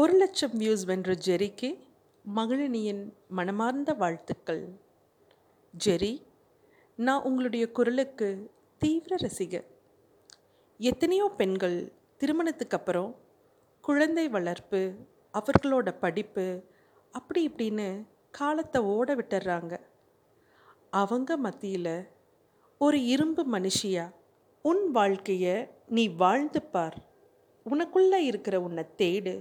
[0.00, 1.68] ஒரு லட்சம் வியூஸ் வென்ற ஜெரிக்கு
[2.34, 4.60] மகிழினியின் மனமார்ந்த வாழ்த்துக்கள்.
[5.84, 6.10] ஜெரி
[6.96, 8.28] நான் உங்களுடைய குரலுக்கு
[8.78, 9.64] தீவிர ரசிகர்.
[10.80, 11.78] எத்தனையோ பெண்கள்
[12.16, 13.16] திருமணத்துக்கு அப்புறம்
[13.80, 14.82] குழந்தை வளர்ப்பு
[15.34, 16.46] அவர்களோட படிப்பு
[17.10, 17.88] அப்படி இப்படின்னு
[18.30, 19.74] காலத்தை ஓட விட்டுறாங்க.
[20.90, 22.08] அவங்க மத்தியில்
[22.78, 24.06] ஒரு இரும்பு மனுஷியா
[24.62, 26.98] உன் வாழ்க்கையை நீ வாழ்ந்து பார்
[27.66, 29.36] உனக்குள்ளே இருக்கிற உன்னை தேடு.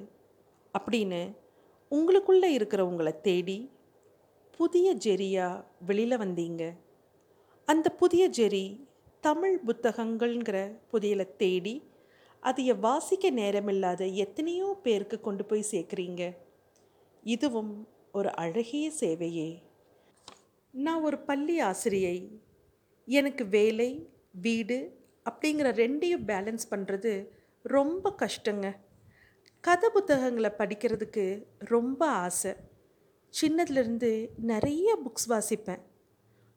[0.77, 1.35] அப்படின்னு
[1.91, 3.71] உங்களுக்குள்ளே இருக்கிறவங்கள தேடி
[4.57, 6.63] புதிய ஜெரியாக வெளியில் வந்தீங்க.
[7.65, 8.65] அந்த புதிய ஜெரி
[9.19, 10.57] தமிழ் புத்தகங்கள்ங்கிற
[10.93, 11.83] புதியலை தேடி
[12.43, 16.35] அதைய வாசிக்க நேரமில்லாத எத்தனையோ பேருக்கு கொண்டு போய் சேர்க்குறீங்க.
[17.23, 19.61] இதுவும் ஒரு அழகிய சேவையே.
[20.71, 22.17] நான் ஒரு பள்ளி ஆசிரியை.
[23.05, 24.09] எனக்கு வேலை
[24.41, 24.77] வீடு
[25.29, 27.27] அப்படிங்கிற ரெண்டையும் பேலன்ஸ் பண்ணுறது
[27.61, 28.73] ரொம்ப கஷ்டங்க.
[29.65, 31.23] கதை புத்தகங்களை படிக்கிறதுக்கு
[31.71, 32.51] ரொம்ப ஆசை.
[33.33, 34.11] சின்னதுலேருந்து
[34.51, 35.81] நிறைய புக்ஸ் வாசிப்பேன்.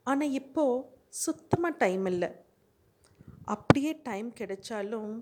[0.06, 0.82] ஆனால் இப்போது
[1.22, 2.30] சுத்தமாக டைம் இல்லை.
[3.54, 5.14] அப்படியே டைம் கிடைச்சாலும்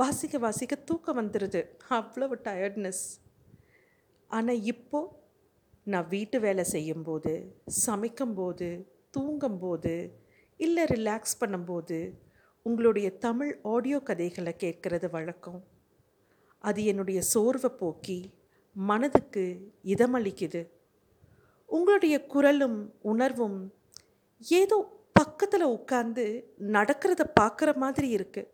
[0.00, 1.62] வாசிக்க வாசிக்க தூக்கம் வந்துடுது
[2.00, 3.04] அவ்வளவு டயர்ட்னஸ்
[4.30, 5.14] ஆனால் இப்போது
[5.92, 7.32] நான் வீட்டு வேலை செய்யும்போது
[7.86, 8.68] சமைக்கும்போது
[9.16, 9.96] தூங்கும்போது
[10.60, 11.98] இல்லை ரிலாக்ஸ் பண்ணும்போது
[12.66, 15.60] உங்களுடைய தமிழ் ஆடியோ கதைகளை கேட்குறது வழக்கம்.
[16.64, 18.18] அது என்னுடைய சோர்வை போக்கி
[18.76, 19.44] மனதுக்கு
[19.84, 20.62] இதமளிக்குது.
[21.68, 23.58] உங்களுடைய குரலும் உணர்வும்
[24.46, 24.76] ஏதோ
[25.12, 26.24] பக்கத்தில் உட்காந்து
[26.76, 28.50] நடக்கிறத பார்க்குற மாதிரி இருக்குது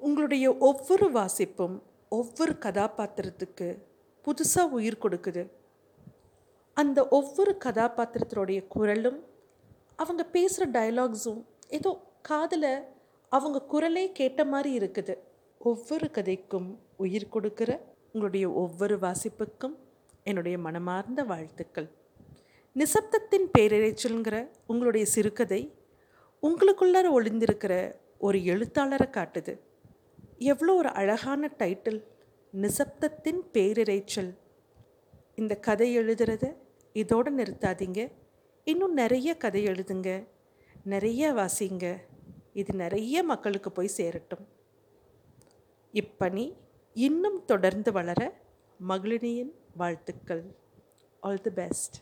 [0.00, 1.76] உங்களுடைய ஒவ்வொரு வாசிப்பும்
[2.08, 3.68] ஒவ்வொரு கதாபாத்திரத்துக்கு
[4.24, 5.42] புதுசாக உயிர் கொடுக்குது.
[6.76, 9.18] அந்த ஒவ்வொரு கதாபாத்திரத்தினுடைய குரலும்
[9.96, 11.90] அவங்க பேசுகிற டயலாக்ஸும் ஏதோ
[12.22, 12.70] காதில்
[13.32, 15.14] அவங்க குரலே கேட்ட மாதிரி இருக்குது.
[15.58, 19.76] ஒவ்வொரு கதைக்கும் உயிர் கொடுக்கிற உங்களுடைய ஒவ்வொரு வாசிப்புக்கும்
[20.22, 21.90] என்னுடைய மனமார்ந்த வாழ்த்துக்கள்.
[22.74, 25.74] நிசப்தத்தின் பேரிரைச்சல்ங்கிற உங்களுடைய சிறுகதை
[26.42, 29.58] உங்களுக்குள்ளார ஒளிந்திருக்கிற ஒரு எழுத்தாளரை காட்டுது.
[30.38, 32.04] எவ்வளோ ஒரு அழகான டைட்டில்
[32.52, 34.36] நிசப்தத்தின் பேரிரைச்சல்
[35.34, 36.56] இந்த கதை எழுதுறத
[36.92, 38.12] இதோடு நிறுத்தாதீங்க.
[38.64, 40.26] இன்னும் நிறைய கதை எழுதுங்க.
[40.84, 41.96] நிறைய வாசிங்க.
[42.52, 44.57] இது நிறைய மக்களுக்கு போய் சேரட்டும்.
[46.00, 46.44] இப்பணி
[46.94, 48.20] இன்னும் தொடர்ந்து வளர
[48.88, 50.44] மகளினியின் வாழ்த்துக்கள்.
[51.20, 51.96] All the best